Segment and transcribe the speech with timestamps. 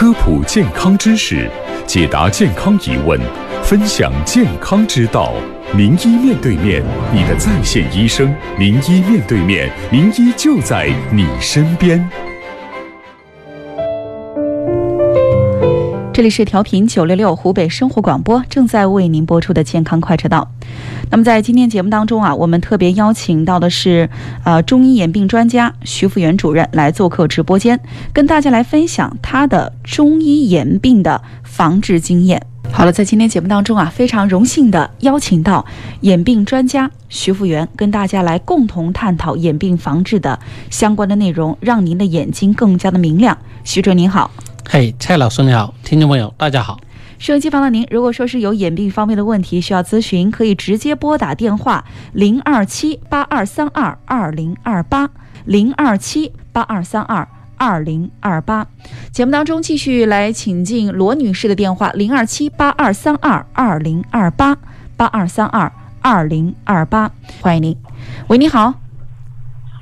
[0.00, 1.46] 科普健康知识，
[1.86, 3.20] 解答健康疑问，
[3.62, 5.34] 分享健康之道。
[5.76, 8.34] 名医面对面，你的在线医生。
[8.58, 12.29] 名医面对面，名医就在你身边。
[16.20, 20.46] 这里是调频九六六湖北生活广播，正在为您播出的健康快车道。
[21.10, 24.06] 那么在今天节目当中啊，我们特别邀请到的是
[24.44, 27.80] 呃中医眼病专家徐福元主任来做客直播间，
[28.12, 32.46] 跟大家来分享他的中医眼病的防治经验。
[32.70, 35.64] 好了，在今天节目当中啊，非常荣幸的邀请到
[36.02, 43.38] 眼病专家徐福元，跟大家来共同探讨眼病防治的相关的内容，让您的眼睛更加的明亮。
[43.64, 44.30] 徐主任您好。
[44.68, 46.78] 嘿，蔡老师你好，听众朋友大家好。
[47.18, 55.10] 收音机旁的您，如果说是有眼病方面的问题需要咨询，可以直接拨打电话零二七八二三二二零二八
[55.46, 57.26] 零二七八二三二
[57.56, 58.64] 二零二八。
[59.10, 64.56] 节目当中继续来请进罗女士的电话零二七八二三二二零二八
[64.96, 67.76] 八二三二二零二八，欢迎您。
[68.28, 68.72] 喂，你好。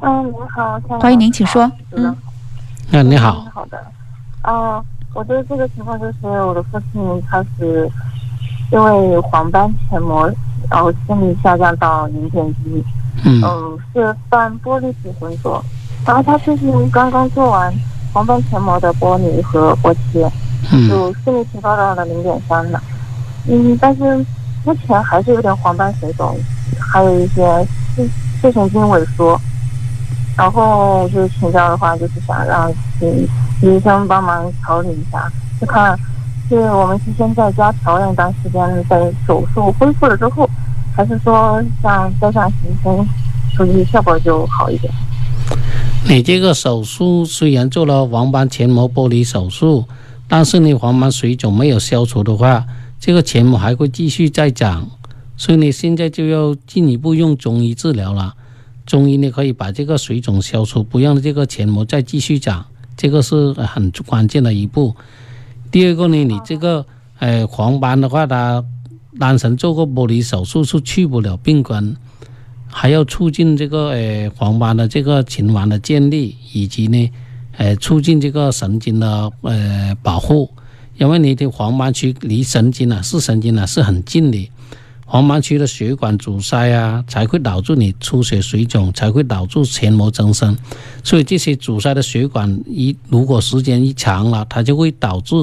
[0.00, 1.70] 嗯，你好，欢迎您，请说。
[1.92, 2.16] 嗯。
[2.90, 3.46] 嗯，你好。
[3.54, 3.78] 好的。
[4.42, 7.88] 啊，我的这个情况就是我的父亲他是
[8.70, 10.30] 因为黄斑前膜，
[10.70, 12.82] 然后视力下降到零点一，
[13.24, 15.62] 嗯，是半玻璃体混浊，
[16.06, 17.72] 然后他最近刚刚做完
[18.12, 20.30] 黄斑前膜的剥离和剥切，
[20.88, 22.82] 就视力提高到了零点三了，
[23.46, 24.16] 嗯，但是
[24.64, 26.34] 目前还是有点黄斑水肿，
[26.80, 27.44] 还有一些
[27.94, 28.08] 视
[28.40, 29.38] 视神经萎缩，
[30.36, 33.26] 然后就是请教的话就是想让嗯。
[33.64, 35.30] 医生帮忙调理一下，
[35.60, 35.96] 就看
[36.48, 38.60] 是我们是先在家调养一段时间，
[38.90, 40.50] 在手术恢复了之后，
[40.96, 43.08] 还是说像再上行生，
[43.56, 44.92] 估计效果就好一点。
[46.08, 49.84] 你这个手术虽然做了黄斑前膜剥离手术，
[50.26, 52.66] 但是你黄斑水肿没有消除的话，
[52.98, 54.88] 这个前膜还会继续再长，
[55.36, 58.34] 所以你现在就要进一步用中医治疗了。
[58.84, 62.66] 中医呢可以把这个水肿消除，不让这个前膜再继续长。
[62.96, 64.94] 这个是很关键的一步。
[65.70, 66.84] 第二个呢，你这个
[67.18, 68.62] 呃黄斑的话，它
[69.18, 71.96] 单纯做个剥离手术是去不了病根，
[72.66, 77.10] 还要促进这个呃黄斑的这个循环的建立，以及呢
[77.56, 80.50] 呃促进这个神经的呃保护。
[80.98, 84.50] 因为你的黄斑区离神经啊、视神经啊是很近的。
[85.12, 90.56] 黄斑区的血管阻塞啊，才会导致你出血水肿，才会导致前膜增生。
[91.04, 95.36] 所以这些阻塞的血管一如果时间一长了，它就会导致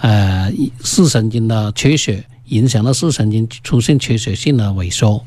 [0.00, 0.52] 呃
[0.84, 5.24] 视神经的缺血，影响到视神经出现缺血性的萎缩。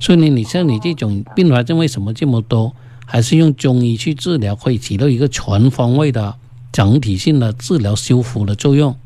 [0.00, 2.74] 所以呢，你像你这种并发症为什么这么多？
[3.04, 6.34] 还是用中医去治疗，可以起到一个全方位的
[6.72, 8.96] 整体性的治疗修复的作用。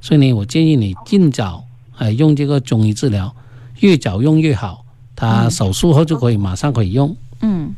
[0.00, 1.66] 所以呢，我建议你尽早
[1.98, 3.34] 呃用这个中医治疗。
[3.80, 4.84] 越早用越好，
[5.16, 7.14] 他手术后就可以马上可以用。
[7.42, 7.74] 嗯，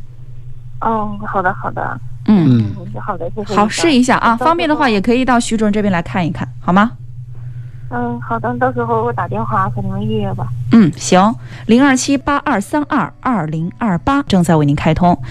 [0.80, 3.54] 哦，好的，好的，嗯，好的，谢谢。
[3.54, 6.92] 好，试一下啊，方便的话也可以到徐主任这边来看一看，好吗？
[7.94, 10.48] 嗯，好的，到时候我打电话和你们预约吧。
[10.72, 11.34] 嗯，行，
[11.66, 15.22] 零二七八二三二二零二八正在为您开通。